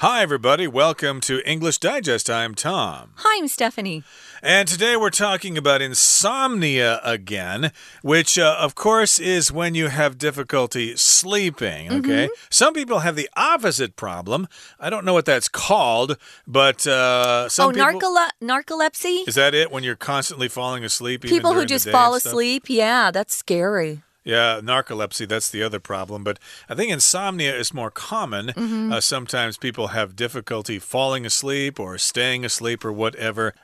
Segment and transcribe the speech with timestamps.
[0.00, 0.66] Hi, everybody.
[0.66, 2.28] Welcome to English Digest.
[2.28, 3.12] I'm Tom.
[3.14, 4.04] Hi, I'm Stephanie.
[4.42, 10.18] And today we're talking about insomnia again, which, uh, of course, is when you have
[10.18, 11.90] difficulty sleeping.
[11.90, 12.26] Okay.
[12.26, 12.46] Mm -hmm.
[12.50, 14.48] Some people have the opposite problem.
[14.78, 18.28] I don't know what that's called, but uh, some oh, people.
[18.42, 19.24] narcolepsy?
[19.26, 21.22] Is that it when you're constantly falling asleep?
[21.22, 22.68] People who just fall asleep?
[22.68, 24.02] Yeah, that's scary.
[24.26, 26.24] Yeah, narcolepsy, that's the other problem.
[26.24, 28.46] But I think insomnia is more common.
[28.56, 28.92] Mm -hmm.
[28.92, 33.54] uh, sometimes people have difficulty falling asleep or staying asleep or whatever.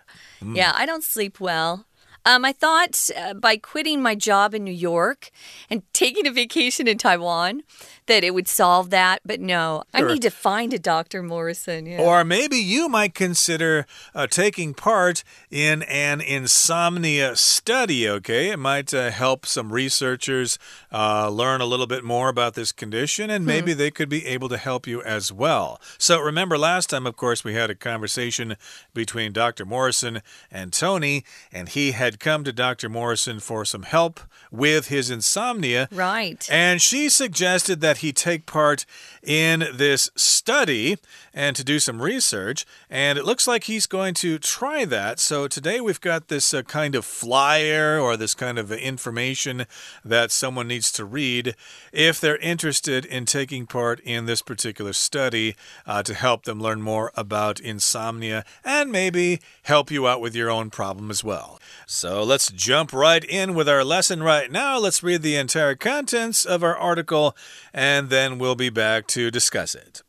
[0.41, 0.56] Mm.
[0.56, 1.84] Yeah, I don't sleep well.
[2.24, 5.30] Um, I thought uh, by quitting my job in New York
[5.69, 7.62] and taking a vacation in Taiwan
[8.12, 10.08] that it would solve that, but no, sure.
[10.08, 11.22] I need to find a Dr.
[11.22, 11.86] Morrison.
[11.86, 12.00] Yeah.
[12.00, 18.50] Or maybe you might consider uh, taking part in an insomnia study, okay?
[18.50, 20.58] It might uh, help some researchers
[20.92, 23.78] uh, learn a little bit more about this condition, and maybe hmm.
[23.78, 25.80] they could be able to help you as well.
[25.98, 28.56] So remember, last time, of course, we had a conversation
[28.94, 29.64] between Dr.
[29.64, 32.91] Morrison and Tony, and he had had come to Dr.
[32.91, 35.88] Morrison for some help with his insomnia.
[35.91, 36.47] Right.
[36.50, 38.86] And she suggested that he take part
[39.22, 40.98] in this study
[41.34, 42.67] and to do some research.
[42.91, 45.19] And it looks like he's going to try that.
[45.19, 49.67] So today we've got this uh, kind of flyer or this kind of information
[50.05, 51.55] that someone needs to read
[51.92, 55.56] if they're interested in taking part in this particular study
[55.87, 60.50] uh, to help them learn more about insomnia and maybe help you out with your
[60.50, 61.59] own problem as well.
[61.87, 64.78] So let's jump right in with our lesson right now.
[64.78, 67.37] Let's read the entire contents of our article
[67.72, 70.02] and then we'll be back to discuss it.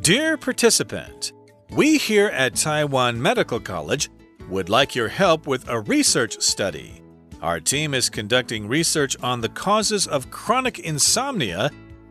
[0.00, 1.32] Dear participant,
[1.70, 4.08] we here at Taiwan Medical College
[4.48, 7.02] would like your help with a research study.
[7.42, 11.70] Our team is conducting research on the causes of chronic insomnia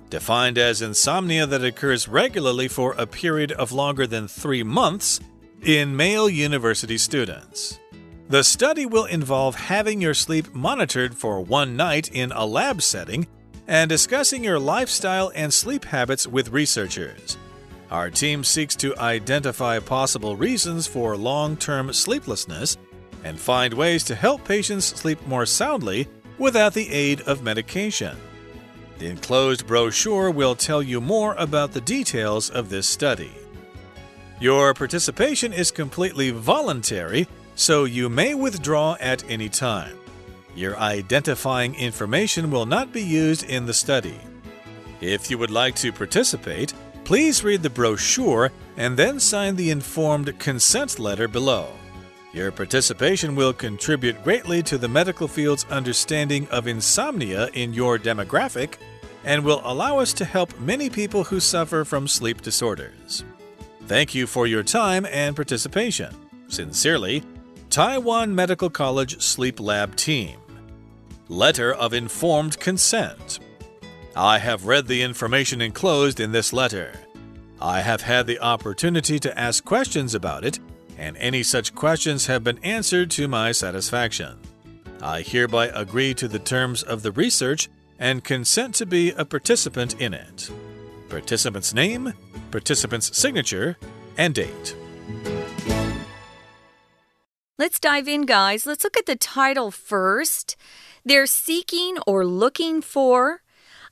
[0.09, 5.19] defined as insomnia that occurs regularly for a period of longer than three months
[5.63, 7.79] in male university students.
[8.27, 13.27] The study will involve having your sleep monitored for one night in a lab setting
[13.67, 17.37] and discussing your lifestyle and sleep habits with researchers.
[17.91, 22.77] Our team seeks to identify possible reasons for long term sleeplessness
[23.23, 26.07] and find ways to help patients sleep more soundly
[26.39, 28.17] without the aid of medication.
[28.97, 33.31] The enclosed brochure will tell you more about the details of this study.
[34.39, 39.97] Your participation is completely voluntary, so you may withdraw at any time.
[40.55, 44.19] Your identifying information will not be used in the study.
[45.01, 46.73] If you would like to participate,
[47.03, 51.67] please read the brochure and then sign the informed consent letter below.
[52.33, 58.75] Your participation will contribute greatly to the medical field's understanding of insomnia in your demographic
[59.23, 63.23] and will allow us to help many people who suffer from sleep disorders.
[63.87, 66.13] Thank you for your time and participation.
[66.47, 67.23] Sincerely,
[67.75, 70.39] Taiwan Medical College Sleep Lab Team.
[71.27, 73.39] Letter of Informed Consent.
[74.15, 76.93] I have read the information enclosed in this letter.
[77.59, 80.57] I have had the opportunity to ask questions about it
[80.97, 84.39] and any such questions have been answered to my satisfaction.
[85.01, 87.67] I hereby agree to the terms of the research
[87.99, 90.49] and consent to be a participant in it.
[91.09, 92.13] Participant's name,
[92.51, 93.77] participant's signature,
[94.17, 94.75] and date.
[97.57, 98.65] Let's dive in, guys.
[98.65, 100.57] Let's look at the title first.
[101.05, 103.43] They're seeking or looking for.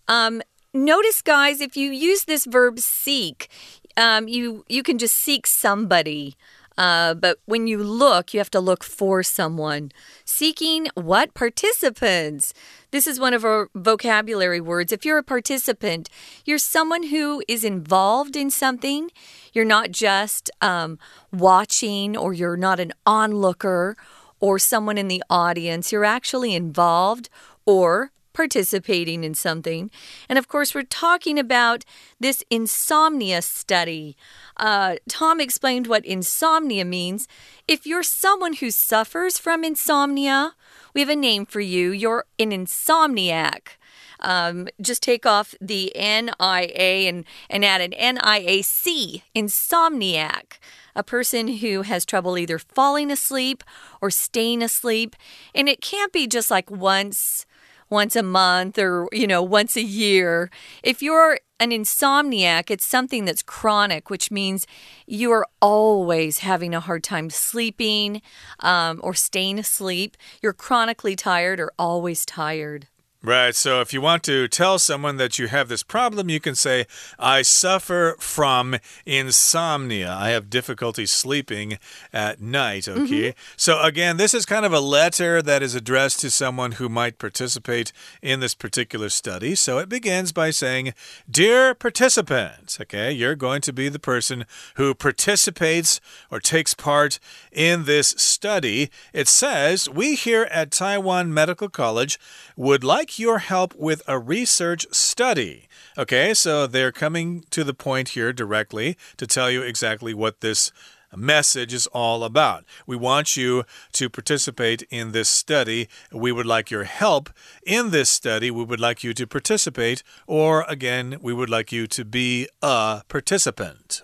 [0.09, 0.41] Um,
[0.73, 3.47] notice, guys, if you use this verb seek,
[3.95, 6.35] um, you you can just seek somebody.
[6.77, 9.93] Uh, but when you look, you have to look for someone.
[10.35, 11.35] Seeking what?
[11.35, 12.55] Participants.
[12.89, 14.91] This is one of our vocabulary words.
[14.91, 16.09] If you're a participant,
[16.43, 19.11] you're someone who is involved in something.
[19.53, 20.97] You're not just um,
[21.31, 23.95] watching or you're not an onlooker
[24.39, 25.91] or someone in the audience.
[25.91, 27.29] You're actually involved
[27.67, 29.89] or participating in something.
[30.27, 31.85] And of course, we're talking about
[32.19, 34.15] this insomnia study.
[34.57, 37.27] Uh, Tom explained what insomnia means.
[37.67, 40.55] If you're someone who suffers from insomnia,
[40.93, 41.91] we have a name for you.
[41.91, 43.77] You're an insomniac.
[44.19, 50.59] Um, just take off the NIA and, and add an NIAC, insomniac
[50.95, 53.63] a person who has trouble either falling asleep
[54.01, 55.15] or staying asleep.
[55.53, 57.45] And it can't be just like once
[57.93, 60.49] once a month or, you know, once a year.
[60.83, 64.67] If you're an insomniac, it's something that's chronic, which means
[65.07, 68.21] you are always having a hard time sleeping
[68.59, 70.17] um, or staying asleep.
[70.41, 72.87] You're chronically tired or always tired.
[73.25, 73.55] Right.
[73.55, 76.87] So if you want to tell someone that you have this problem, you can say,
[77.17, 78.75] I suffer from
[79.05, 80.11] insomnia.
[80.11, 81.79] I have difficulty sleeping
[82.11, 82.89] at night.
[82.89, 82.99] Okay.
[82.99, 83.33] Mm -hmm.
[83.55, 87.17] So again, this is kind of a letter that is addressed to someone who might
[87.17, 89.55] participate in this particular study.
[89.55, 90.93] So it begins by saying,
[91.29, 94.45] Dear participant, okay, you're going to be the person
[94.75, 97.19] who participates or takes part
[97.51, 98.89] in this study.
[99.13, 102.19] It says, We here at Taiwan Medical College
[102.55, 105.67] would like your help with a research study.
[105.97, 110.71] Okay, so they're coming to the point here directly to tell you exactly what this
[111.15, 112.65] message is all about.
[112.87, 113.63] We want you
[113.93, 115.87] to participate in this study.
[116.11, 117.29] We would like your help
[117.65, 118.51] in this study.
[118.51, 123.03] We would like you to participate, or again, we would like you to be a
[123.07, 124.03] participant.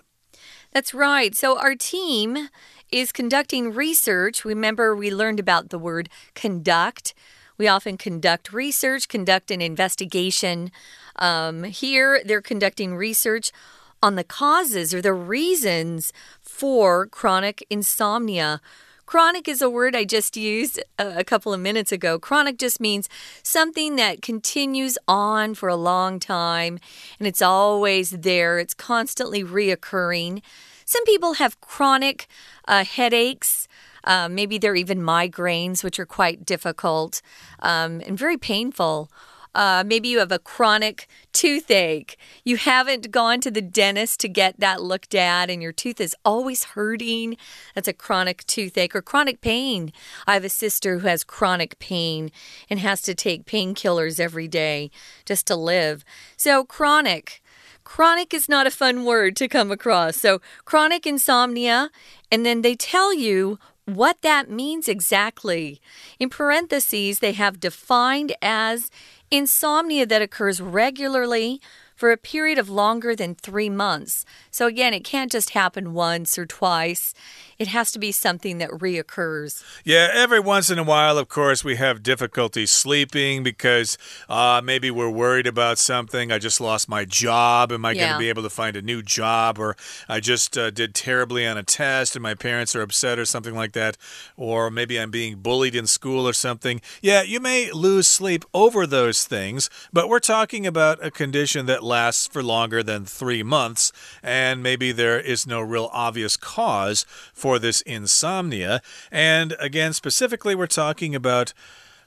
[0.72, 1.34] That's right.
[1.34, 2.48] So, our team
[2.92, 4.44] is conducting research.
[4.44, 7.14] Remember, we learned about the word conduct.
[7.60, 10.72] We often conduct research, conduct an investigation.
[11.16, 13.52] Um, here, they're conducting research
[14.02, 16.10] on the causes or the reasons
[16.40, 18.62] for chronic insomnia.
[19.04, 22.18] Chronic is a word I just used a couple of minutes ago.
[22.18, 23.10] Chronic just means
[23.42, 26.78] something that continues on for a long time
[27.18, 30.40] and it's always there, it's constantly reoccurring.
[30.86, 32.26] Some people have chronic
[32.66, 33.68] uh, headaches.
[34.04, 37.22] Uh, maybe they're even migraines, which are quite difficult
[37.60, 39.10] um, and very painful.
[39.54, 42.16] Uh, maybe you have a chronic toothache.
[42.44, 46.14] You haven't gone to the dentist to get that looked at, and your tooth is
[46.24, 47.36] always hurting.
[47.74, 49.92] That's a chronic toothache or chronic pain.
[50.26, 52.30] I have a sister who has chronic pain
[52.68, 54.90] and has to take painkillers every day
[55.24, 56.04] just to live.
[56.36, 57.42] So, chronic.
[57.82, 60.16] Chronic is not a fun word to come across.
[60.16, 61.90] So, chronic insomnia,
[62.30, 65.80] and then they tell you what that means exactly.
[66.18, 68.90] In parentheses, they have defined as
[69.30, 71.60] insomnia that occurs regularly
[72.00, 74.24] for a period of longer than three months.
[74.50, 77.12] So, again, it can't just happen once or twice.
[77.58, 79.62] It has to be something that reoccurs.
[79.84, 83.98] Yeah, every once in a while, of course, we have difficulty sleeping because
[84.30, 86.32] uh, maybe we're worried about something.
[86.32, 87.70] I just lost my job.
[87.70, 88.06] Am I yeah.
[88.06, 89.58] going to be able to find a new job?
[89.58, 89.76] Or
[90.08, 93.54] I just uh, did terribly on a test and my parents are upset or something
[93.54, 93.98] like that.
[94.38, 96.80] Or maybe I'm being bullied in school or something.
[97.02, 101.84] Yeah, you may lose sleep over those things, but we're talking about a condition that
[101.90, 103.92] lasts for longer than three months,
[104.22, 107.04] and maybe there is no real obvious cause
[107.34, 108.80] for this insomnia.
[109.10, 111.52] And again, specifically, we're talking about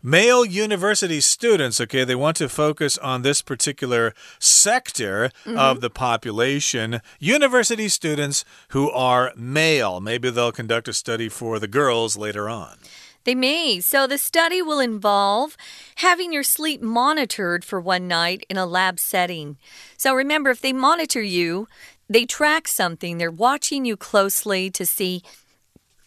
[0.04, 5.72] male university students, okay, they want to focus on this particular sector mm -hmm.
[5.72, 7.02] of the population.
[7.20, 10.02] University students who are male.
[10.02, 12.78] Maybe they'll conduct a study for the girls later on.
[13.26, 13.80] They may.
[13.80, 15.56] So the study will involve
[15.98, 19.58] having your sleep monitored for one night in a lab setting.
[19.98, 21.68] So remember, if they monitor you,
[22.10, 25.24] they track something, they're watching you closely to see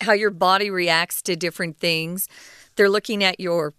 [0.03, 2.29] how your body reacts to different things.
[2.77, 3.73] They're looking at your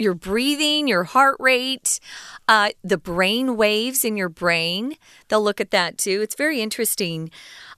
[0.00, 2.00] your breathing, your heart rate,
[2.48, 4.94] uh, the brain waves in your brain.
[5.28, 6.22] They'll look at that too.
[6.22, 7.30] It's very interesting.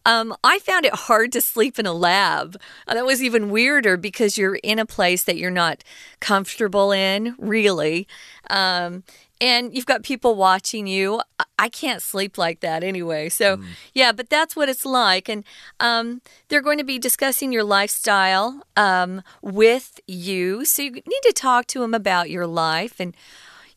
[0.05, 2.57] Um, I found it hard to sleep in a lab.
[2.87, 5.85] Uh, that was even weirder because you're in a place that you're not
[6.21, 8.07] comfortable in, really.
[8.51, 9.05] Um,
[9.41, 11.21] and you've got people watching you.
[11.59, 13.29] I can't sleep like that anyway.
[13.29, 13.65] So, mm.
[13.93, 15.29] yeah, but that's what it's like.
[15.29, 15.45] And
[15.81, 20.65] um, they're going to be discussing your lifestyle um, with you.
[20.65, 23.17] So, you need to talk to them about your life and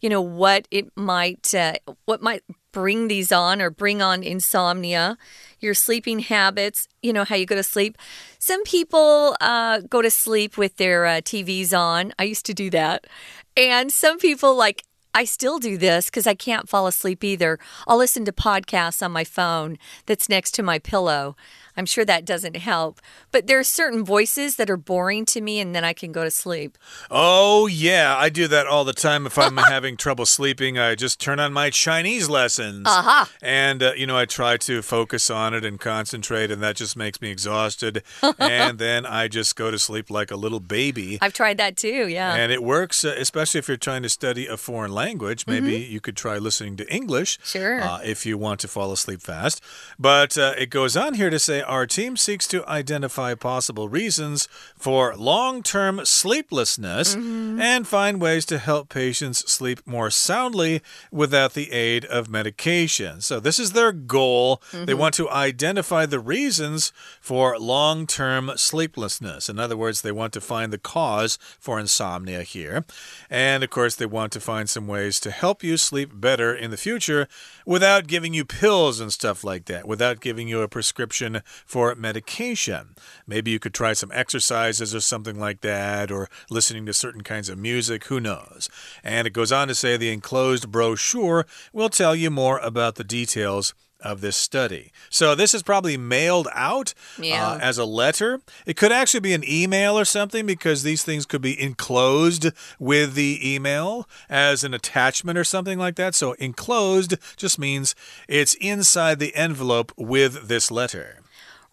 [0.02, 1.74] you know what it might uh,
[2.06, 2.44] what might
[2.75, 5.17] bring these on or bring on insomnia
[5.62, 7.98] your sleeping habits you know how you go to sleep
[8.38, 12.70] some people uh, go to sleep with their uh, tvs on i used to do
[12.70, 13.08] that
[13.55, 14.84] and some people like
[15.17, 17.58] I still do this because I can't fall asleep either.
[17.88, 19.77] I'll listen to podcasts on my phone
[20.08, 21.38] that's next to my pillow.
[21.77, 23.01] I'm sure that doesn't help.
[23.32, 26.24] But there are certain voices that are boring to me, and then I can go
[26.24, 26.77] to sleep.
[27.12, 28.15] Oh, yeah.
[28.17, 29.25] I do that all the time.
[29.25, 32.88] If I'm having trouble sleeping, I just turn on my Chinese lessons.
[32.88, 33.27] Uh -huh.
[33.41, 36.96] And, uh, you know, I try to focus on it and concentrate, and that just
[36.96, 38.03] makes me exhausted.
[38.39, 41.17] and then I just go to sleep like a little baby.
[41.22, 42.44] I've tried that too, yeah.
[42.44, 45.44] And it works, uh, especially if you're trying to study a foreign language.
[45.48, 45.91] Maybe mm -hmm.
[45.91, 47.38] you could try listening to English.
[47.44, 47.82] Sure.
[47.84, 49.63] Uh, if you want to fall asleep fast.
[49.98, 54.48] But uh, it goes on here to say, our team seeks to identify possible reasons
[54.78, 57.62] for long term sleeplessness mm -hmm.
[57.62, 60.82] and find ways to help patients sleep more soundly
[61.12, 63.22] without the aid of medication.
[63.22, 64.48] So, this is their goal.
[64.48, 64.86] Mm -hmm.
[64.86, 65.02] They mm-hmm.
[65.02, 69.50] want to identify the reasons for long term sleeplessness.
[69.50, 72.84] In other words, they want to find the cause for insomnia here.
[73.30, 76.72] And of course, they want to find some ways to help you sleep better in
[76.72, 77.28] the future
[77.66, 82.96] without giving you pills and stuff like that, without giving you a prescription for medication.
[83.28, 87.50] Maybe you could try some exercises or something like that, or listening to certain kinds
[87.50, 88.70] of music, who knows.
[89.04, 93.04] And it goes on to say the enclosed brochure will tell you more about the
[93.04, 93.74] details
[94.06, 94.92] of this study.
[95.10, 97.52] So this is probably mailed out uh, yeah.
[97.52, 98.40] uh, as a letter.
[98.66, 103.16] It could actually be an email or something because these things could be enclosed with
[103.16, 106.14] the email as an attachment or something like that.
[106.14, 107.96] So enclosed just means
[108.28, 111.20] it's inside the envelope with this letter.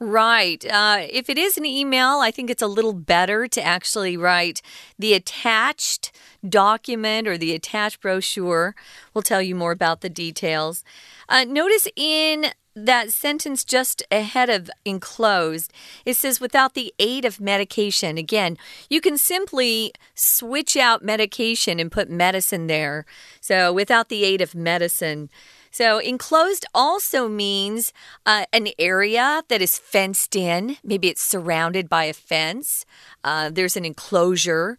[0.03, 0.65] Right.
[0.69, 4.61] Uh, if it is an email, I think it's a little better to actually write
[4.99, 6.11] the attached
[6.47, 8.75] document or the attached brochure.
[9.15, 10.83] We'll tell you more about the details.
[11.29, 15.73] Uh, notice in that sentence just ahead of enclosed,
[16.05, 18.19] it says without the aid of medication.
[18.19, 18.59] Again,
[18.91, 23.07] you can simply switch out medication and put medicine there.
[23.41, 25.31] So without the aid of medicine.
[25.73, 27.95] So, enclosed also means
[28.27, 30.77] uh, an area that is fenced in.
[30.85, 32.85] Maybe it's surrounded by a fence.
[33.25, 34.77] Uh, there's an enclosure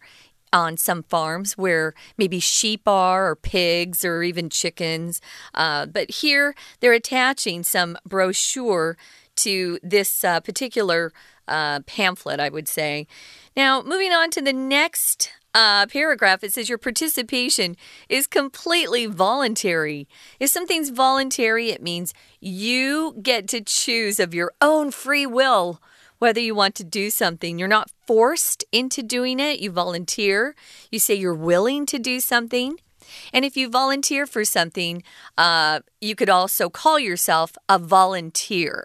[0.52, 5.20] on some farms where maybe sheep are, or pigs, or even chickens.
[5.52, 8.96] Uh, but here they're attaching some brochure
[9.34, 11.12] to this uh, particular
[11.48, 13.06] uh, pamphlet, I would say.
[13.56, 17.76] Now, moving on to the next uh, paragraph, it says your participation
[18.08, 20.08] is completely voluntary.
[20.40, 25.80] If something's voluntary, it means you get to choose of your own free will
[26.18, 27.58] whether you want to do something.
[27.58, 30.54] You're not forced into doing it, you volunteer.
[30.90, 32.78] You say you're willing to do something.
[33.32, 35.02] And if you volunteer for something,
[35.36, 38.84] uh, you could also call yourself a volunteer.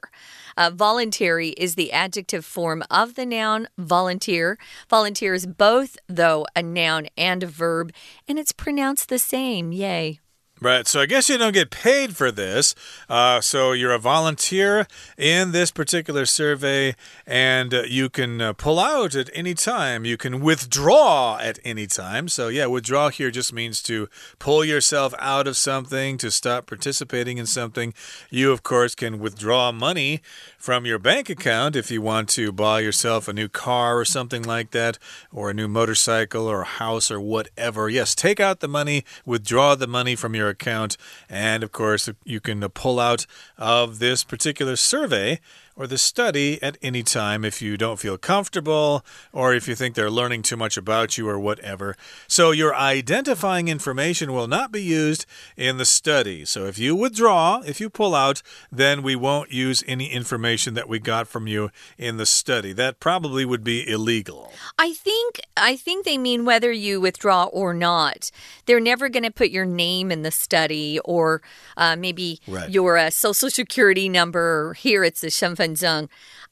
[0.57, 4.57] Uh, voluntary is the adjective form of the noun volunteer.
[4.89, 7.93] Volunteer is both, though, a noun and a verb,
[8.27, 9.71] and it's pronounced the same.
[9.71, 10.19] Yay.
[10.61, 10.85] Right.
[10.87, 12.75] So I guess you don't get paid for this.
[13.07, 14.87] Uh, so you're a volunteer
[15.17, 20.03] in this particular survey, and uh, you can uh, pull out at any time.
[20.03, 22.27] You can withdraw at any time.
[22.27, 27.37] So, yeah, withdraw here just means to pull yourself out of something, to stop participating
[27.37, 27.93] in something.
[28.29, 30.21] You, of course, can withdraw money
[30.57, 34.43] from your bank account if you want to buy yourself a new car or something
[34.43, 34.99] like that,
[35.31, 37.87] or a new motorcycle or a house or whatever.
[37.87, 40.97] Yes, take out the money, withdraw the money from your account,
[41.29, 43.25] and of course, you can pull out
[43.57, 45.39] of this particular survey
[45.79, 49.95] or the study at any time if you don't feel comfortable or if you think
[49.95, 51.95] they're learning too much about you or whatever.
[52.27, 56.43] So, your identifying information will not be used in the study.
[56.43, 60.89] So, if you withdraw, if you pull out, then we won't use any information that
[60.89, 62.73] we got from you in the study.
[62.73, 64.51] That probably would be illegal.
[64.77, 68.31] I think I think they mean whether you withdraw or not.
[68.65, 71.41] They're never going to put your name in the study or
[71.77, 72.69] uh, maybe right.
[72.69, 74.73] your uh, social security number.
[74.73, 75.31] Here it's the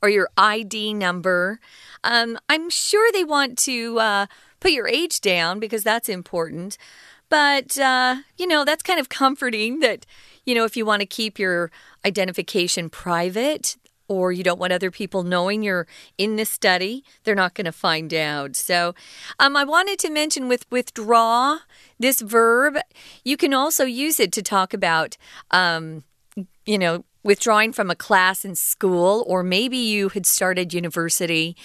[0.01, 1.59] Or your ID number.
[2.03, 4.25] Um, I'm sure they want to uh,
[4.59, 6.77] put your age down because that's important.
[7.29, 10.05] But, uh, you know, that's kind of comforting that,
[10.45, 11.71] you know, if you want to keep your
[12.05, 13.75] identification private,
[14.07, 17.71] or you don't want other people knowing you're in this study, they're not going to
[17.71, 18.55] find out.
[18.55, 18.95] So,
[19.39, 21.59] um, I wanted to mention with withdraw,
[21.99, 22.77] this verb,
[23.23, 25.17] you can also use it to talk about,
[25.51, 26.03] um,
[26.65, 31.55] you know, withdrawing from a class in school, or maybe you had started university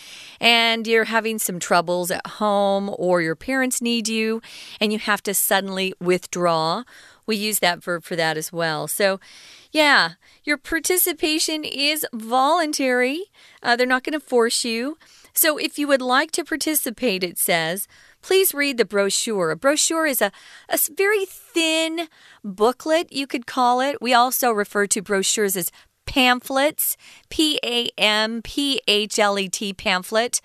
[0.41, 4.43] and you're having some troubles at home, or your parents need you
[4.81, 6.83] and you have to suddenly withdraw.
[7.27, 8.89] We use that verb for that as well.
[8.89, 9.21] So,
[9.71, 10.13] yeah,
[10.45, 13.25] your participation is voluntary.
[13.63, 14.99] Uh, they're not going to force you.
[15.33, 17.87] So, if you would like to participate, it says,
[18.23, 19.51] please read the brochure.
[19.51, 20.33] A brochure is a,
[20.69, 22.09] a very thin
[22.43, 24.01] booklet, you could call it.
[24.01, 25.71] We also refer to brochures as
[26.07, 26.97] pamphlets,
[27.29, 30.41] P A M P H L E T, pamphlet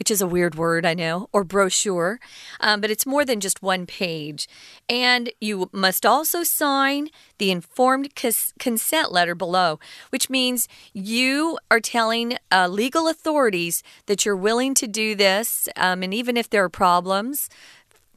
[0.00, 2.18] which is a weird word, I know, or brochure,
[2.58, 4.48] um, but it's more than just one page.
[4.88, 12.38] And you must also sign the informed consent letter below, which means you are telling
[12.50, 15.68] uh, legal authorities that you're willing to do this.
[15.76, 17.50] Um, and even if there are problems,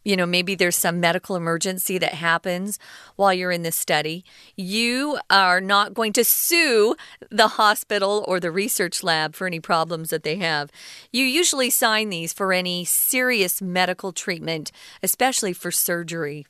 [0.03, 2.79] you know, maybe there's some medical emergency that happens
[3.15, 4.23] while you're in this study,
[4.55, 6.95] you are not going to sue
[7.29, 10.71] the hospital or the research lab for any problems that they have.
[11.11, 16.45] You usually sign these for any serious medical treatment, especially for surgery.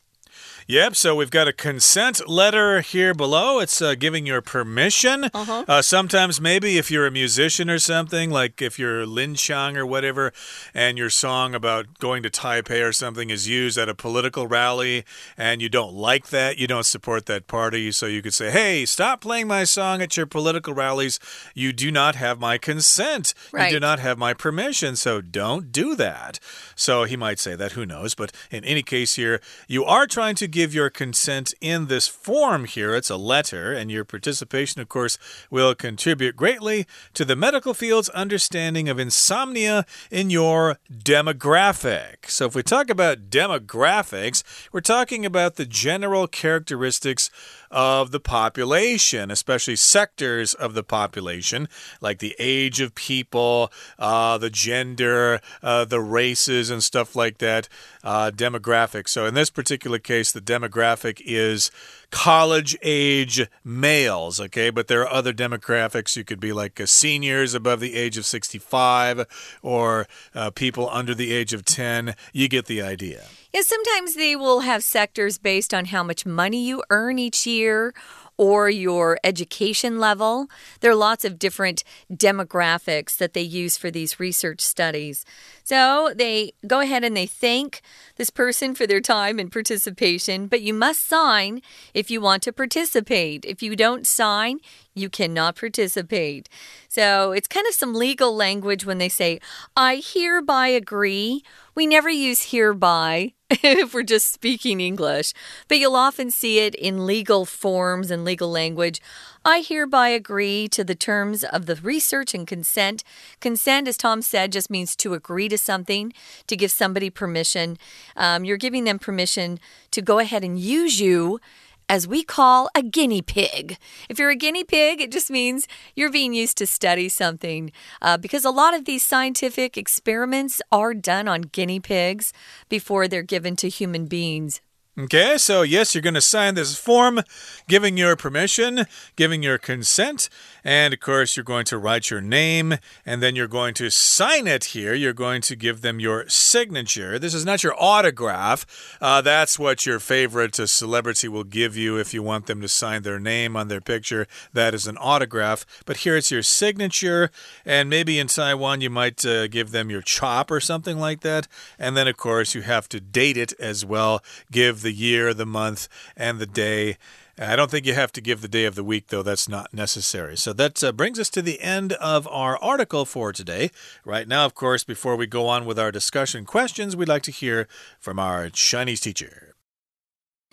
[0.65, 3.59] Yep, so we've got a consent letter here below.
[3.59, 5.25] It's uh, giving your permission.
[5.25, 5.65] Uh -huh.
[5.67, 9.85] uh, sometimes, maybe if you're a musician or something, like if you're Lin Chang or
[9.85, 10.31] whatever,
[10.73, 15.03] and your song about going to Taipei or something is used at a political rally,
[15.37, 18.85] and you don't like that, you don't support that party, so you could say, hey,
[18.85, 21.19] stop playing my song at your political rallies.
[21.53, 23.33] You do not have my consent.
[23.51, 23.71] Right.
[23.71, 26.39] You do not have my permission, so don't do that.
[26.75, 28.15] So he might say that, who knows?
[28.15, 32.65] But in any case, here, you are trying to give your consent in this form
[32.65, 32.95] here.
[32.95, 35.17] It's a letter, and your participation, of course,
[35.49, 42.29] will contribute greatly to the medical field's understanding of insomnia in your demographic.
[42.29, 47.31] So, if we talk about demographics, we're talking about the general characteristics
[47.73, 51.67] of the population, especially sectors of the population,
[51.99, 57.67] like the age of people, uh, the gender, uh, the races, and stuff like that,
[58.03, 59.09] uh, demographics.
[59.09, 61.71] So, in this particular case, the demographic is
[62.11, 64.69] college age males, okay?
[64.69, 66.15] But there are other demographics.
[66.15, 71.33] You could be like seniors above the age of 65 or uh, people under the
[71.33, 72.15] age of 10.
[72.31, 73.25] You get the idea.
[73.53, 77.93] Yeah, sometimes they will have sectors based on how much money you earn each year
[78.35, 80.47] or your education level.
[80.79, 85.23] There are lots of different demographics that they use for these research studies.
[85.63, 87.81] So they go ahead and they thank
[88.17, 91.61] this person for their time and participation, but you must sign
[91.93, 93.45] if you want to participate.
[93.45, 94.59] If you don't sign,
[94.93, 96.49] you cannot participate.
[96.89, 99.39] So it's kind of some legal language when they say,
[99.75, 101.43] I hereby agree.
[101.75, 105.33] We never use hereby if we're just speaking English,
[105.67, 109.01] but you'll often see it in legal forms and legal language.
[109.45, 113.03] I hereby agree to the terms of the research and consent.
[113.41, 116.13] Consent, as Tom said, just means to agree to something,
[116.47, 117.77] to give somebody permission.
[118.15, 119.59] Um, you're giving them permission
[119.91, 121.41] to go ahead and use you
[121.89, 123.77] as we call a guinea pig.
[124.07, 127.73] If you're a guinea pig, it just means you're being used to study something.
[128.01, 132.31] Uh, because a lot of these scientific experiments are done on guinea pigs
[132.69, 134.61] before they're given to human beings.
[134.95, 137.21] Okay, so yes, you're going to sign this form
[137.67, 138.85] giving your permission,
[139.15, 140.29] giving your consent,
[140.63, 144.45] and of course, you're going to write your name and then you're going to sign
[144.45, 144.93] it here.
[144.93, 147.17] You're going to give them your signature.
[147.17, 148.97] This is not your autograph.
[149.01, 152.67] Uh, that's what your favorite uh, celebrity will give you if you want them to
[152.67, 154.27] sign their name on their picture.
[154.53, 155.65] That is an autograph.
[155.87, 157.31] But here it's your signature,
[157.65, 161.47] and maybe in Taiwan, you might uh, give them your chop or something like that.
[161.79, 164.21] And then, of course, you have to date it as well.
[164.51, 166.96] Give the year, the month, and the day.
[167.40, 169.22] I don't think you have to give the day of the week, though.
[169.22, 170.36] That's not necessary.
[170.36, 173.70] So that uh, brings us to the end of our article for today.
[174.04, 177.30] Right now, of course, before we go on with our discussion questions, we'd like to
[177.30, 177.68] hear
[178.00, 179.54] from our Chinese teacher.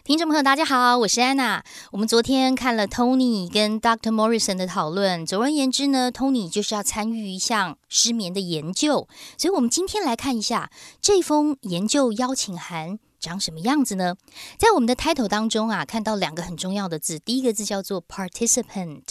[0.04, 1.64] 听众朋友，大家好，我是安娜。
[1.92, 4.12] 我们昨天看了 Tony 跟 Dr.
[4.12, 5.26] Morrison 的讨论。
[5.26, 9.08] 总而言之呢，Tony 就是要参与一项失眠的研究，
[9.40, 10.70] 所以我们今天来看一下
[11.02, 13.00] 这封研究邀请函。
[13.21, 14.17] 长什么样子呢？
[14.59, 19.03] 在我们的 title 当中啊，看到两个很重要的字，第一个字叫做 participant，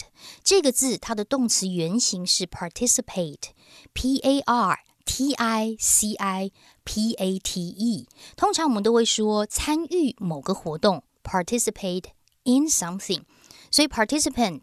[0.42, 6.50] 这个字它的动词原形是 participate，p a r t i c i
[6.84, 8.08] p a t e。
[8.36, 12.06] 通常我们都会说参与某个活动，participate
[12.42, 13.22] in something。
[13.70, 14.62] 所以 participant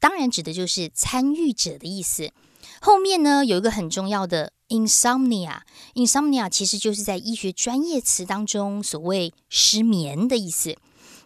[0.00, 2.32] 当然指的就是参与者的意思。
[2.80, 4.52] 后面呢有一个很重要的。
[4.72, 10.74] Insomnia，insomnia 其实就是在医学专业词当中所谓失眠的意思。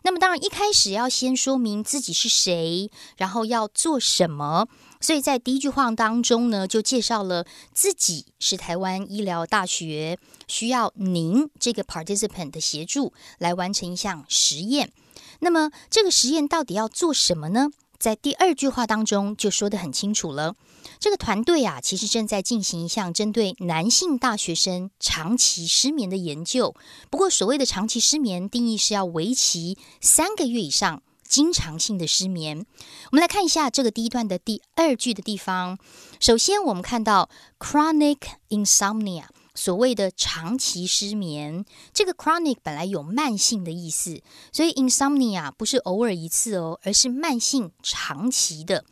[0.03, 4.67] 那么当然一开始要先说明自己是谁，然后要做什么。
[5.01, 14.93] 所以在第一句话当中呢，就介绍了自己是台湾医疗大学，需要您这个 participant 的协助来完成一项实验。
[15.41, 17.69] 那么这个实验到底要做什么呢？
[17.99, 20.55] 在第二句话当中就说得很清楚了。
[20.99, 26.75] 这个团队啊，其实正在进行一项针对男性大学生长期失眠的研究。
[27.11, 32.67] 不过，所谓的长期失眠定义是要为期三个月以上，经常性的失眠。
[33.11, 35.79] 我们来看一下这个第一段的第二句的地方。
[36.21, 38.19] 首先，我们看到 chronic
[38.49, 41.65] insomnia，所谓的长期失眠。
[41.93, 44.23] 这个 chronic 本来有慢性的意思，
[44.53, 48.85] 所以 insomnia 不是偶尔一次哦，而是慢性、长期的。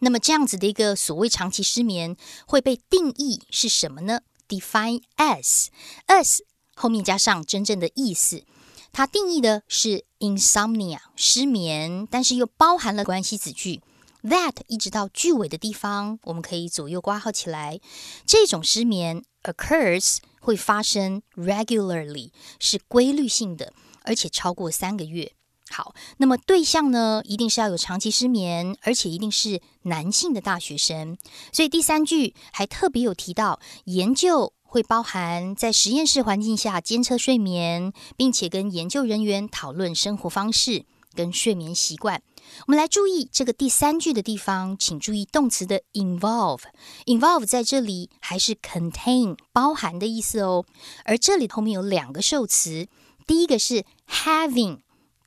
[0.00, 6.38] 那么这样子的一个所谓长期失眠会被定义是什么呢？Define as，as
[6.74, 8.44] 后面加上真正的意思，
[8.92, 13.82] 它定义的是 insomnia 失眠，但是又包含了关系子句
[14.22, 17.80] that 一直到句尾的地方，我们可以左右挂号起来。
[18.24, 23.72] 这种失眠 occurs 会发生 regularly 是规律性的。
[24.04, 25.32] 而且超过三个月。
[25.70, 31.16] 好，那么对象呢，一定是要有长期失眠，而且一定是男性的大学生。
[31.52, 42.22] 所以第三句还特别有提到，研究会包含在实验室环境下监测睡眠，并且跟研究人员讨论生活方式跟睡眠习惯。
[42.66, 46.62] 我们来注意这个第三句的地方，请注意动词的 involve。
[47.04, 50.64] involve 在这里还是 contain 包含的意思哦。
[51.04, 52.88] 而这里后面有两个受词，
[53.26, 54.78] 第一个是 having。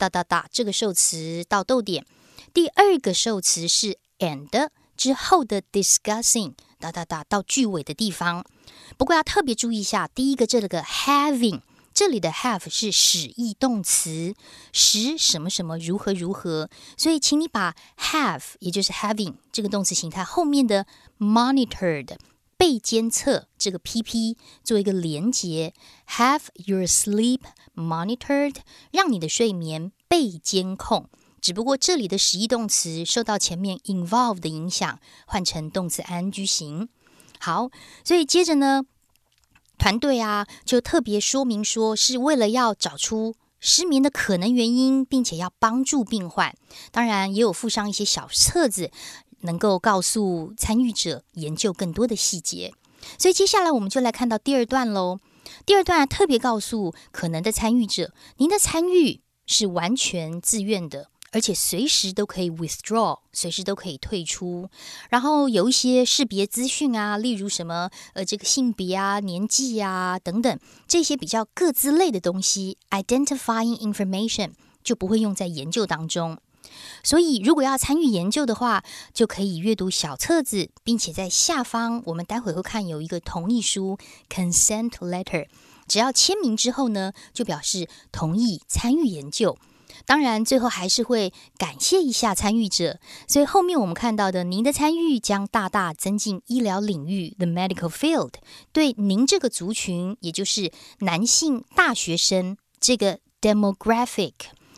[0.01, 2.03] 哒哒哒，这个受词到逗点。
[2.51, 8.43] 第二个受词是 and 之后的 discussing，哒哒哒到句尾的地方。
[8.97, 11.61] 不过要特别注意一下，第一个这个 having，
[11.93, 14.33] 这里的 have 是使役动词，
[14.73, 16.67] 使什么什么如何如何。
[16.97, 20.87] 所以，请你把 have 也就是 having 这个动词形态后面的
[21.19, 22.15] monitored
[22.61, 25.73] 被监测这个 pp 做一个连接
[26.07, 27.39] ，have your sleep。
[27.73, 28.57] Monitored，
[28.91, 31.09] 让你的睡眠被监控。
[31.41, 36.89] 只不过这里的实义动词受到前面 involve 的影响，换成动词 ing 型。
[37.39, 37.71] 好，
[38.03, 38.83] 所以接着呢，
[39.79, 46.55] 团队啊就特别说明说，是为了要找出失眠的可能原因，并且要帮助病患。
[46.91, 48.91] 当然，也有附上一些小册子，
[49.41, 52.73] 能够告诉参与者研究更多的细节。
[53.17, 55.19] 所以接下来我们就来看到第二段喽。
[55.65, 64.69] 第二段特别告诉可能的参与者，您的参与是完全自愿的，而且随时都可以 withdraw，随时都可以退出。
[65.09, 74.51] 然后有一些识别资讯啊，例如什么呃这个性别啊、年纪啊等等这些比较各自类的东西，identifying information
[74.83, 76.37] 就不会用在研究当中。
[77.03, 83.97] 所以，如果要参与研究的话，就可以阅读小册子，并且在下方，我们待会会看有一个同意书
[84.29, 85.47] （consent letter）。
[85.87, 89.57] 只要签名之后呢，就表示同意参与研究。
[90.05, 92.97] 当然，最后还是会感谢一下参与者。
[93.27, 98.35] 所以后面我们看到的，您的参与将大大增进医疗领域 （the medical field）
[98.71, 104.33] 对您这个族群，也就是男性大学生这个 demographic。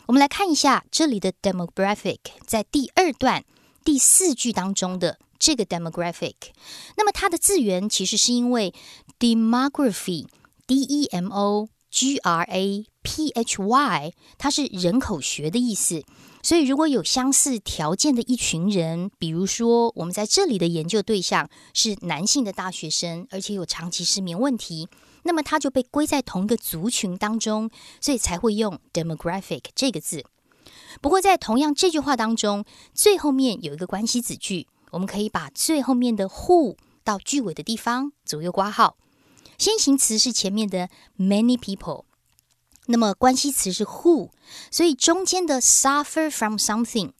[0.07, 3.45] 我们来看一下这里的 demographic，在第二段
[3.85, 6.35] 第四句当中的这个 demographic。
[6.97, 8.73] 那么它的字源其实是因为
[9.17, 16.03] demography，d e m o g r a p h y，它是人口学的意思。
[16.41, 24.89] 所以如果有相似条件的一群人，比如说我们在这里的研究对象是男性的大学生，而且有长期失眠问题。
[25.23, 30.23] 那么它就被归在同一个族群当中，所以才会用 demographic 这个字。
[31.01, 38.95] 不过在同样这句话当中，最后面有一个关系子句，我们可以把最后面的 who 到句尾的地方左右挂号。
[39.57, 42.05] 先行词是前面的 many people，
[42.87, 44.29] 那么关系词是 who，
[44.71, 47.11] 所以中间的 suffer from something。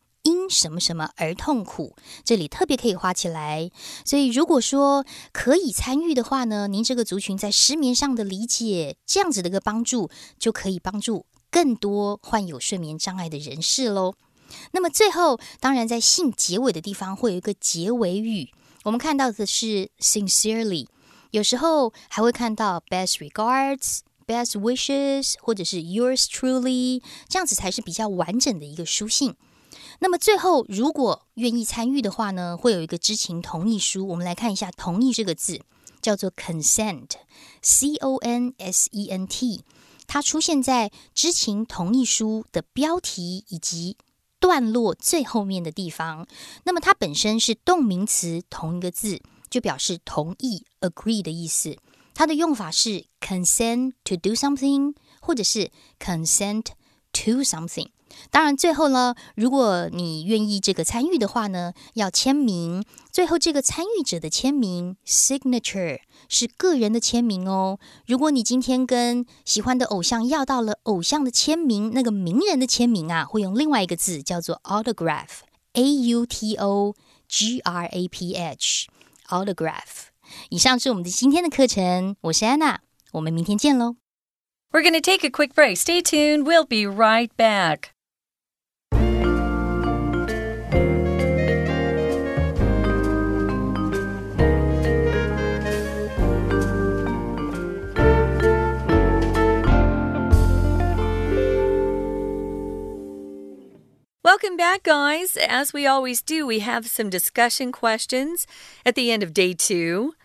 [0.50, 3.70] 什么什么而痛苦，这里特别可以画起来。
[4.06, 14.14] 所以如果说可以参与的话呢，您这个族群在失眠上的理解，这样子的一个帮助，就可以帮助更多患有睡眠障碍的人士喽。
[14.72, 18.52] 那么最后，当然在信结尾的地方会有一个结尾语，
[18.84, 20.88] 我们看到的是 sincerely，
[21.32, 29.36] 有时候还会看到 best regards、best wishes，或者是 yours truly，这样子才是比较完整的一个书信。
[30.00, 34.08] 那么最后，如果愿意参与的话呢，会有一个知情同意书。
[34.08, 35.62] 我们来看一下“同意”这个字，
[36.02, 39.64] 叫做 consent，c o n s e n t，
[40.08, 43.98] 它出现在知情同意书的标题以及
[44.40, 46.28] 段落最后面的地方。
[46.66, 51.78] 那么它本身是动名词，同一个字就表示同意 （agree） 的意思。
[52.14, 56.66] 它的用法是 consent to do something，或者是 consent
[57.14, 57.88] to something。
[58.32, 62.84] 当然，最后呢，如果你愿意这个参与的话呢，要签名。
[63.12, 67.80] 最后，这个参与者的签名 （signature） 是个人的签名哦。
[68.08, 76.96] 如果你今天跟喜欢的偶像要到了偶像的签名，那个名人的签名啊，会用另外一个字叫做 autograph（a u t o
[77.28, 80.08] g r a p h），autograph。
[80.50, 82.80] 以上是我们的今天的课程，我是安娜，
[83.12, 83.98] 我们明天见喽。
[84.72, 85.78] We're going to take a quick break.
[85.78, 86.46] Stay tuned.
[86.46, 87.93] We'll be right back.
[104.34, 105.38] Welcome back, guys.
[105.38, 108.48] As we always do, we have some discussion questions
[108.84, 110.16] at the end of day two.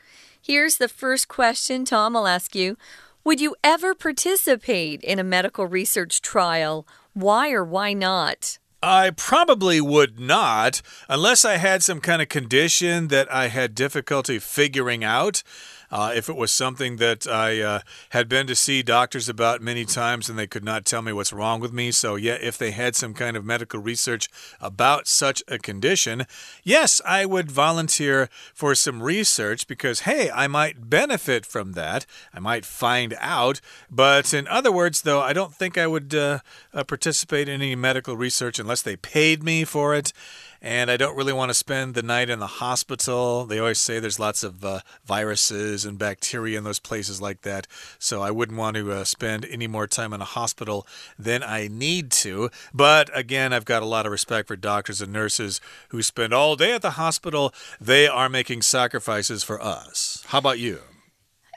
[0.40, 2.78] Here's the first question Tom I'll ask you
[3.22, 6.88] Would you ever participate in a medical research trial?
[7.12, 8.58] Why or why not?
[8.82, 14.38] I probably would not, unless I had some kind of condition that I had difficulty
[14.38, 15.42] figuring out.
[15.90, 19.84] Uh, if it was something that I uh, had been to see doctors about many
[19.84, 21.90] times and they could not tell me what's wrong with me.
[21.90, 24.28] So, yeah, if they had some kind of medical research
[24.60, 26.26] about such a condition,
[26.62, 32.04] yes, I would volunteer for some research because, hey, I might benefit from that.
[32.34, 33.60] I might find out.
[33.90, 36.40] But in other words, though, I don't think I would uh,
[36.74, 40.12] uh participate in any medical research unless they paid me for it
[40.60, 43.46] and I don't really want to spend the night in the hospital.
[43.46, 47.66] They always say there's lots of uh, viruses and bacteria in those places like that,
[47.98, 50.86] so I wouldn't want to uh, spend any more time in a hospital
[51.18, 52.50] than I need to.
[52.74, 56.56] But again, I've got a lot of respect for doctors and nurses who spend all
[56.56, 57.54] day at the hospital.
[57.80, 60.24] They are making sacrifices for us.
[60.28, 60.80] How about you?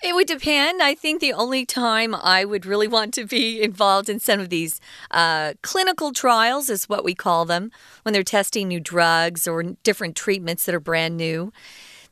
[0.03, 0.81] It would depend.
[0.81, 4.49] I think the only time I would really want to be involved in some of
[4.49, 9.61] these uh, clinical trials is what we call them when they're testing new drugs or
[9.83, 11.53] different treatments that are brand new.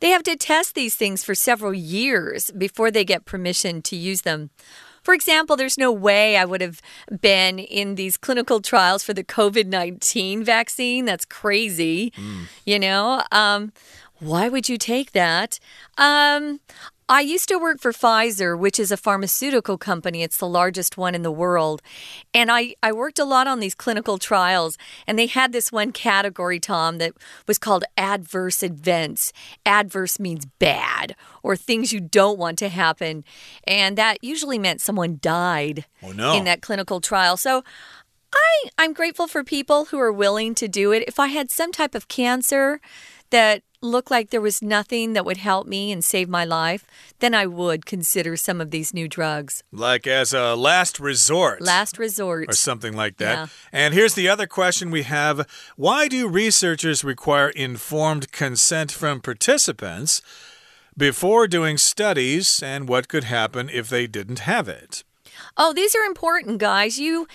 [0.01, 4.21] They have to test these things for several years before they get permission to use
[4.21, 4.51] them.
[5.01, 6.81] For example, there's no way I would have
[7.21, 11.05] been in these clinical trials for the COVID 19 vaccine.
[11.05, 12.11] That's crazy.
[12.11, 12.43] Mm.
[12.65, 13.23] You know?
[13.31, 13.73] Um,
[14.19, 15.59] why would you take that?
[15.97, 16.59] Um,
[17.11, 20.21] I used to work for Pfizer, which is a pharmaceutical company.
[20.21, 21.81] It's the largest one in the world.
[22.35, 25.91] And I, I worked a lot on these clinical trials, and they had this one
[25.91, 27.13] category, Tom, that
[27.47, 29.33] was called adverse events.
[29.65, 33.23] Adverse means bad or things you don't want to happen.
[33.63, 36.35] And that usually meant someone died oh, no.
[36.35, 37.37] in that clinical trial.
[37.37, 37.63] So
[38.31, 41.03] I, I'm grateful for people who are willing to do it.
[41.07, 42.79] If I had some type of cancer
[43.29, 46.85] that looked like there was nothing that would help me and save my life,
[47.19, 49.63] then I would consider some of these new drugs.
[49.71, 51.61] Like as a last resort.
[51.61, 52.49] Last resort.
[52.49, 53.37] Or something like that.
[53.37, 53.47] Yeah.
[53.71, 60.21] And here's the other question we have Why do researchers require informed consent from participants
[60.97, 65.05] before doing studies, and what could happen if they didn't have it?
[65.55, 66.99] Oh, these are important, guys.
[66.99, 67.25] You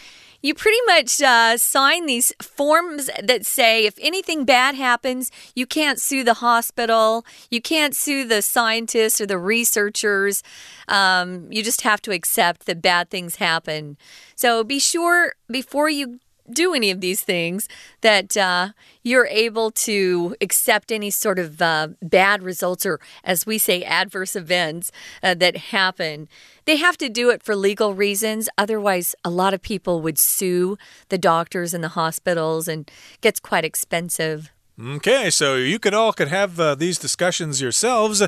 [0.44, 5.98] you pretty much uh, sign these forms that say if anything bad happens, you can't
[5.98, 10.42] sue the hospital, you can't sue the scientists or the researchers.
[10.86, 13.96] Um, you just have to accept that bad things happen.
[14.36, 17.68] So be sure before you do any of these things,
[18.00, 18.68] that uh,
[19.02, 24.36] you're able to accept any sort of uh, bad results or, as we say, adverse
[24.36, 26.28] events uh, that happen.
[26.64, 28.48] They have to do it for legal reasons.
[28.56, 30.78] Otherwise, a lot of people would sue
[31.08, 34.50] the doctors and the hospitals and gets quite expensive.
[34.82, 38.22] Okay, so you could all could have uh, these discussions yourselves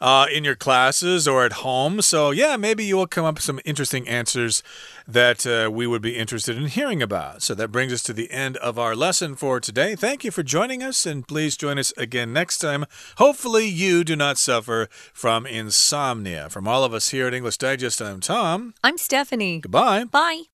[0.00, 2.02] uh, in your classes or at home.
[2.02, 4.62] So, yeah, maybe you will come up with some interesting answers
[5.06, 7.42] that uh, we would be interested in hearing about.
[7.42, 9.94] So, that brings us to the end of our lesson for today.
[9.96, 12.86] Thank you for joining us, and please join us again next time.
[13.18, 16.48] Hopefully, you do not suffer from insomnia.
[16.48, 18.74] From all of us here at English Digest, I'm Tom.
[18.82, 19.60] I'm Stephanie.
[19.60, 20.04] Goodbye.
[20.04, 20.44] Bye.